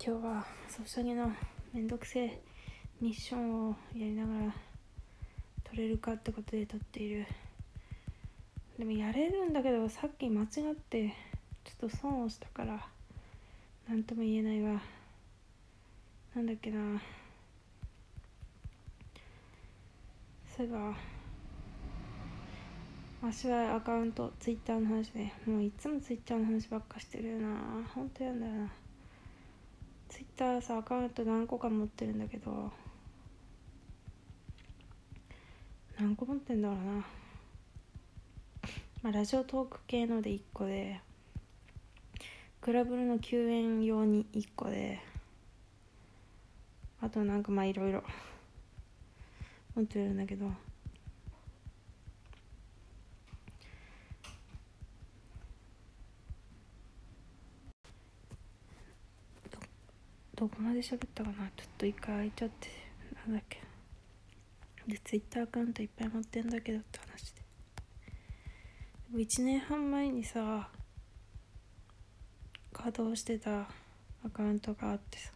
[0.00, 1.32] 今日はソシャゲの
[1.74, 2.40] めんどくせえ
[3.00, 4.54] ミッションをやりながら
[5.64, 7.26] 撮れるかってことで撮っている。
[8.78, 10.48] でもやれるんだけどさっき間違っ
[10.88, 11.12] て
[11.64, 12.86] ちょっと損をしたから
[13.88, 14.80] 何とも言えないわ。
[16.36, 17.02] なんだっけな。
[20.56, 20.94] そういえば
[23.20, 27.48] 私はアカウントツイッターの話でもういつもツイッターの話ばっかしてるよな。
[27.92, 28.70] ほんとやんだよな。
[30.08, 32.72] ツイッターさアカウント何個か持ってるんだけど。
[36.00, 36.82] 何個持ってんだろうな。
[39.02, 41.00] まあラジオトーク系ので1個で。
[42.60, 45.00] クラブルの救援用に1個で。
[47.00, 48.02] あとなんかまあいろいろ。
[49.74, 50.50] 持ってるんだけど。
[60.38, 61.50] どこまで喋ったかな。
[61.56, 62.68] ちょっと一回空いちゃって
[63.26, 63.60] なんだっけ。
[64.86, 67.42] でツイッターアカウントいっぱい持ってんだけどって話で。
[69.10, 70.68] でも1年半前にさ
[72.72, 73.68] 稼働してた
[74.24, 75.32] アカウントがあってさ。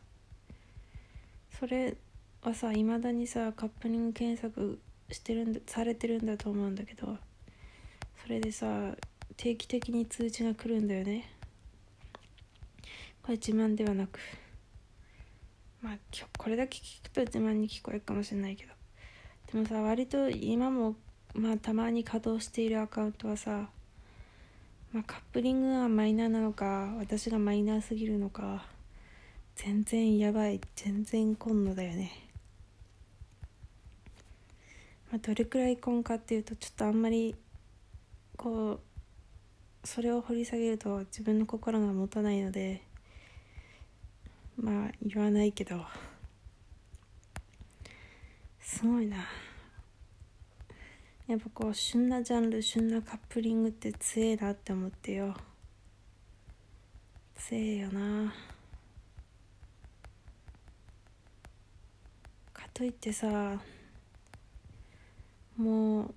[1.58, 1.96] それ
[2.42, 4.78] はさいまだにさカップリング検索
[5.10, 7.16] してるんだされてるんだと思うんだけど
[8.22, 8.96] それでさ
[9.36, 11.28] 定期的に通知が来るんだよね。
[13.20, 14.20] これ自慢ではなく。
[15.82, 18.72] まあ今日これだけ聞くと自慢に聞こえるかもしれないけど。
[19.52, 20.94] でもさ割と今も
[21.34, 23.68] まあたまに稼働しているアカウントはさ
[24.92, 28.64] まあカップリングがマイナーなのか私がマイナーすぎるのか
[29.56, 32.12] 全然やばい全然今度だよね。
[35.10, 37.34] まあどれくらい今かっていうとちょっとあんまり
[38.36, 38.80] こう
[39.84, 42.82] それを掘り下げると自分の心が持たないので
[44.56, 45.84] まあ言わないけど。
[48.60, 49.16] すごいな。
[51.26, 55.34] やっぱこう旬なジャンル旬なカップリングって強えなって思ってよ。
[57.36, 58.34] 強えよな。
[62.52, 63.60] かといってさ
[65.56, 66.14] もう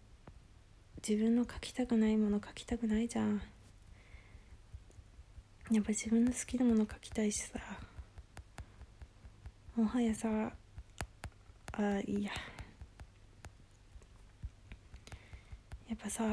[1.07, 3.41] 自分の書きたくないもの書きたくないじゃん。
[5.71, 7.59] やっぱ自分の好きなもの書きたいしさ。
[9.75, 10.29] もはやさ
[11.73, 12.31] あいいや。
[15.89, 16.23] やっぱさ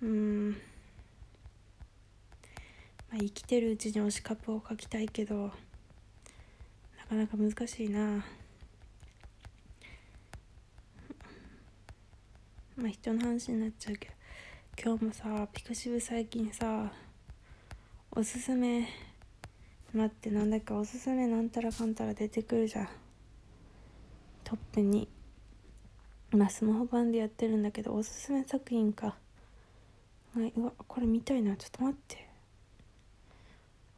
[0.00, 0.50] うん。
[0.52, 0.56] ま
[3.14, 5.50] あ生きてるうちに推しカップを書きたいけどな
[7.08, 8.24] かなか難しいな。
[12.76, 14.14] まあ人の話になっちゃうけど
[14.80, 16.92] 今日もさピクシブ最近さ
[18.12, 19.09] おすすめ
[19.92, 22.88] 待ってなんだっけおすすめなんたらかんたら出てくるじゃん。
[24.44, 25.08] トップに。
[26.30, 29.16] まあスマホ版でやってるんだけどおすすめ作品か。
[30.34, 31.56] はいうわこれ見たいな。
[31.56, 32.28] ちょっと待って。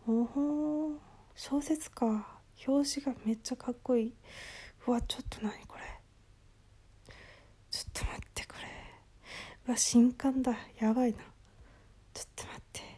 [0.08, 0.98] おお
[1.34, 2.40] 小説か。
[2.66, 4.14] 表紙がめっちゃかっこいい。
[4.86, 5.84] うわちょっと何これ。
[7.70, 8.68] ちょっと待ってこれ。
[9.66, 10.56] うわ新刊だ。
[10.78, 11.18] やばいな。
[12.14, 12.91] ちょっと待って。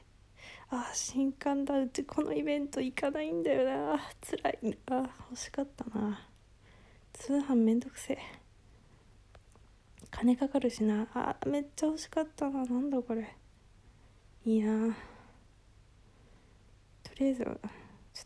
[0.70, 1.78] ああ新刊だ。
[1.78, 4.00] うちこのイベント行かないんだよな。
[4.28, 4.78] 辛い。
[4.88, 4.96] な
[5.30, 6.26] 欲しかったな。
[7.12, 8.18] 通販めんどくせえ。
[10.10, 11.06] 金かかるしな。
[11.14, 12.64] あめっちゃ欲しかったな。
[12.64, 13.36] なんだこれ。
[14.46, 14.96] いいな。
[17.02, 17.58] とりあえずちょっ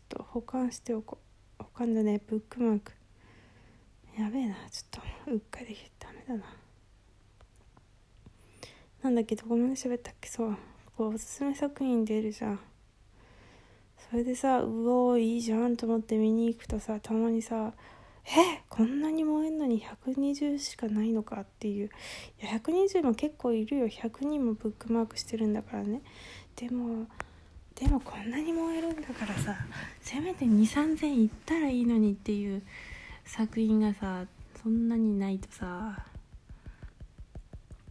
[0.07, 1.19] と保管しておこ
[1.59, 1.63] う。
[1.63, 2.21] 保管でね。
[2.25, 2.93] ブックマーク。
[4.17, 4.55] やべえな。
[4.71, 5.77] ちょっとうっかり。
[5.99, 6.55] ダメだな。
[9.03, 9.35] なんだっけ？
[9.35, 10.27] どこまで喋ったっけ？
[10.29, 10.57] そう。
[10.99, 12.59] こうおすすめ作品出るじゃん。
[14.11, 17.71] それでさうおーいいじゃんと思って見に行くとさたまにさ
[18.25, 21.89] えこんなに燃えんのに120しかないのかっていう。
[22.41, 23.87] いや120も結構いるよ。
[23.87, 26.01] 100人もブックマークしてるんだからね。
[26.57, 27.07] でも
[27.75, 29.55] でもこんなに燃えるんだからさ
[30.01, 32.61] せめて2 3 0 0 0いったらいいのにっていう
[33.23, 34.25] 作品がさ
[34.61, 36.05] そんなにないとさ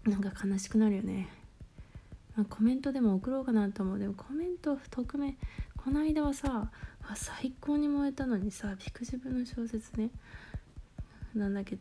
[0.04, 1.28] なんか悲しくなるよね、
[2.42, 3.98] あ、コメントでも送ろうかなと思う。
[3.98, 5.36] でもコメント匿名。
[5.76, 6.70] この間はさ
[7.02, 10.10] あ最高に燃えたのにさピクシブの小説ね。
[11.34, 11.78] なんだっけ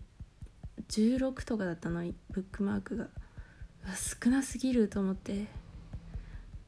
[0.89, 2.01] 16とかだったの
[2.31, 3.07] ブックマークが。
[3.95, 5.47] 少なすぎると思って。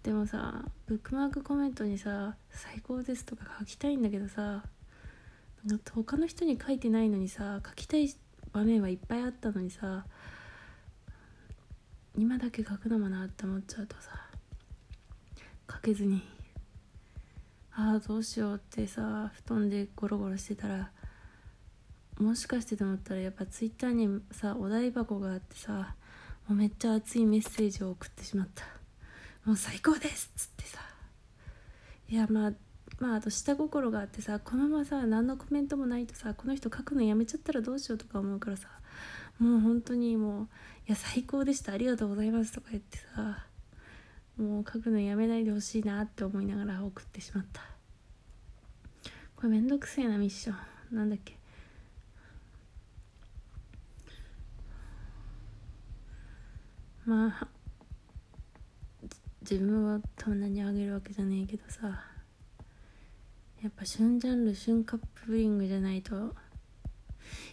[0.03, 4.63] でもさブックマークコメントにさ「最高です」とか書きたいんだけどさ
[5.93, 8.09] 他の人に書いてないのにさ書きたい
[8.53, 10.05] 場面はいっぱいあったのにさ
[12.19, 14.09] 今だけ書くのもなって思っちゃうとさ
[15.71, 16.21] 書けずに
[17.71, 20.91] ああどうしようってさ布団でゴロゴロしてたら
[22.19, 25.95] もしかしてと思ったらやっぱツイッターにさお台箱があってさ
[26.49, 28.65] もうめっちゃ熱いメッセージを送ってしまった。
[29.45, 30.79] もう最高ですっつってさ。
[32.09, 32.51] いやまあ
[32.99, 38.67] まああと下心があってさこのままさ何のコメントもないとさこの人書くのやめちゃったらどうしようとか思うからさ。
[39.39, 40.49] もう本当にもう
[40.87, 43.45] 「いや最高でしたありがとうございます」とか言ってさ
[44.37, 47.61] もう書くのやめないでほしいなって思いながら送ってしまった。
[49.35, 50.53] これめんどくせえなミッショ
[50.91, 50.95] ン。
[50.95, 51.37] なんだっけ。
[57.05, 57.47] まあ
[59.41, 61.87] 自分はそんなにあげるわけじゃねえけどさ
[63.61, 66.35] やっぱ旬ジャンル旬カップリングじゃないと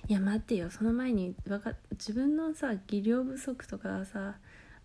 [0.09, 0.71] いや待ってよ。
[0.71, 4.37] その前にわか自分のさ技量不足とかさ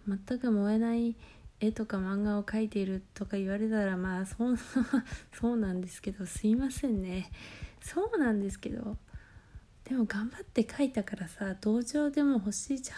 [0.07, 1.15] 全く燃えない
[1.59, 4.57] 絵とか漫画を描いているとか言われたらまあそう
[5.31, 7.31] そうなんですけどすいませんね。
[7.81, 8.97] そうなんですけど
[9.83, 12.97] でも頑張って描いたからさ同情でも欲しいじゃん。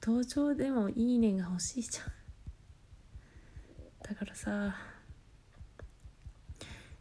[0.00, 2.06] 同情でもいいねが欲しいじゃん。
[4.02, 4.76] だからさ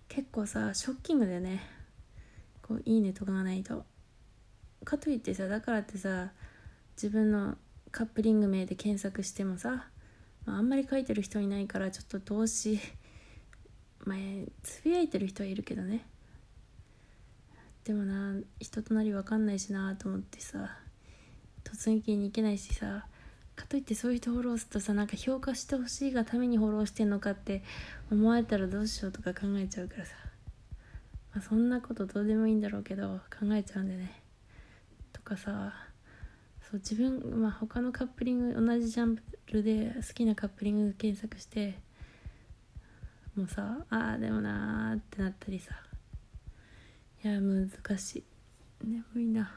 [0.08, 1.81] 結構さショッキングだよね。
[2.62, 3.86] こういいねとかがないと。
[4.84, 6.32] かといってさだからってさ
[6.96, 7.56] 自分の
[7.92, 9.88] カップリング名で検索してもさ
[10.48, 12.80] あ、あんまり書いてる人いないからちょっと動詞
[14.06, 16.06] 前つぶやいてる人はいるけどね。
[17.84, 20.78] でもな人となり分かんないしなと思ってさ
[21.64, 23.06] 突撃に行けないしさ
[23.56, 27.64] かといってそういう人フォローするとさなんか評価してほしいがためにフォローしてんのかって
[28.12, 30.14] 思われたらどうしようとか考えちゃうからさ、
[31.34, 34.22] まあ、そんなことどうでもいいんだろうけど考えちゃうんでね。
[35.14, 35.74] とかさ
[36.62, 39.18] そう自分まあ他のカップリング同じジャン
[39.48, 41.80] ルで好きなカップリング検索して
[43.36, 45.74] もうさああでもなーってなったりさ。
[47.24, 48.24] いや難しい。
[48.84, 49.54] 眠いな。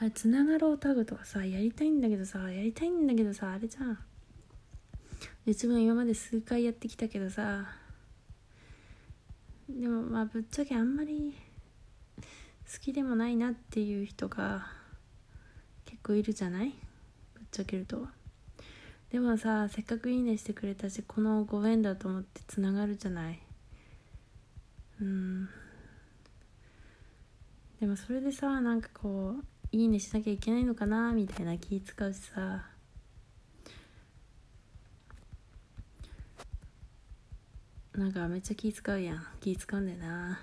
[0.00, 3.98] あれつながろうタグとかさやりたいんだけどさやりたいんだけどさあれじゃん。
[5.44, 7.66] 自分今まで数回やってきたけどさ
[9.68, 11.34] でもまあぶっちゃけあんまり
[12.72, 14.66] 好きでもないなっていう人が
[15.84, 16.74] 結構いるじゃない？
[17.34, 18.06] ぶっちゃけると
[19.10, 23.40] でもさせっかくいいねしてくれたしこのご縁だと思ってつながるじゃない？
[25.00, 25.48] うん。
[27.80, 32.66] でもそれでさなんかこういいねしなきゃいけないのかなみたいな気使うしさ。
[37.98, 39.26] なんかめっちゃ気使うやん。
[39.40, 40.38] 気使うんだよな。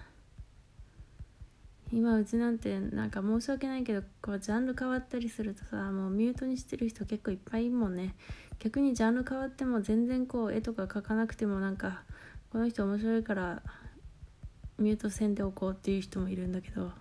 [1.93, 8.13] 今うちなんてなんか申し訳ないけどこうジャンル変わったりするとさもうミュートにしてる人結構いっぱいいるもんね。
[8.59, 12.03] 逆にジャンル変わっても全然こう絵とか描かなくてもなんか
[12.51, 13.63] この人面白いから
[14.77, 16.91] ミュートせんでおこうっていう人もいるんだけど。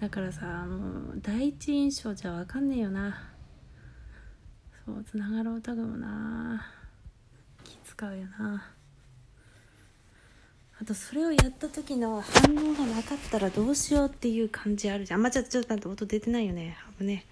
[0.00, 3.30] だからさもう第一印象じゃ分かんねえよな。
[4.84, 6.66] そうつながろうタグもな。
[7.64, 8.74] 気使うよな。
[10.82, 15.20] あとそれをやった時の反応がなかったらどうしようっていう感じあるじゃん。
[15.20, 16.76] あんまちょっとちょっと待って音出てないよね。
[16.98, 17.24] 危ね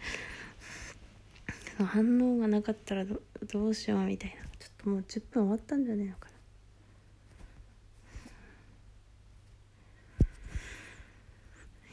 [1.85, 3.21] 反応がなかったらど
[3.53, 4.37] どうしようみたいな。
[4.37, 6.29] ちょっともう10分終わったんじゃねえのか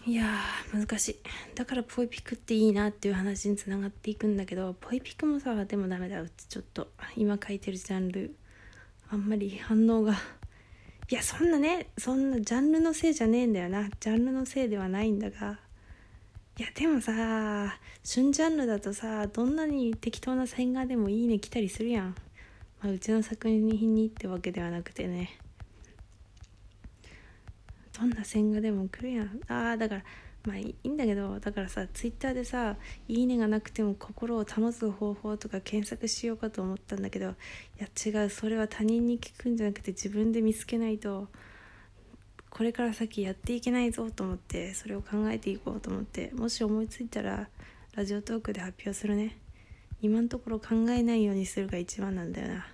[0.05, 0.12] な。
[0.12, 0.25] いや
[0.72, 1.15] 難しい。
[1.55, 6.22] だからポイピクっていいなっていう話につながっていくんだけどポイピクもさでもダメだ。
[6.22, 8.36] うちちょっと今書いてるジャンル
[9.10, 10.13] あんまり反応が
[11.10, 13.90] いやそんなねそんなジャンルのせいじゃねえんだよな。
[14.00, 15.58] ジャンルのせいではないんだが。
[16.58, 22.16] いやでもさ旬ジャンルだとさどんなに適当な線画でもいいね来たりするやん、
[22.82, 25.38] まあ、うちの作品にってわけではなくてね。
[27.98, 29.40] どんな線画でも来るやん。
[29.48, 30.04] ああだから
[30.48, 32.77] まあいいんだけどだからさツイッターでさ
[33.10, 37.34] 「いいね」がなくても心を保つ方法とか検索しようかと思ったんだけどい
[37.80, 37.88] や
[38.24, 41.27] 違うそれは他人に聞くんじゃなくて自分で見つけないと
[42.50, 47.50] これから先やっていけないぞと思ってそれを考えていこうと思ってもし思いついたら
[47.94, 49.38] ラジオトークで発表するね。
[50.00, 52.68] 今のところ考えないようにするが一番なんだよな。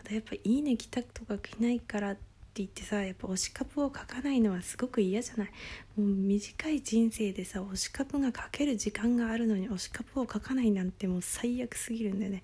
[0.00, 2.16] あとやっぱ「いいね」来たとか来ないから
[2.58, 5.48] 言ってさやっぱ推しカプを書かないのはすごく嫌じゃない？
[5.96, 12.42] もう短い人生でさ推しカプが書ける時間があるのに推しカプを書かないなんてもう最悪すぎるんだよね。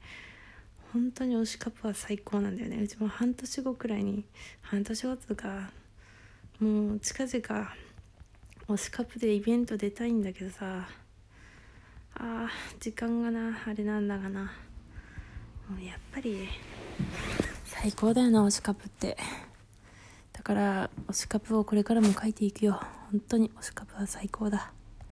[0.92, 2.82] 本当に推しカプは最高なんだよね。
[2.82, 4.24] うちも半年後くらいに
[4.60, 5.70] 半年後とか
[6.60, 7.72] もう近々
[8.68, 10.86] 推しカプでイベント出たいんだけどさ
[12.14, 14.52] あ時間がなあれなんだがな。
[15.68, 16.48] もうやっぱり
[17.64, 19.16] 最高だよな推しカップって。
[20.42, 22.80] だから推しカプをこれからも書いていくよ。
[23.12, 24.72] 本当に推しカプは最高だ。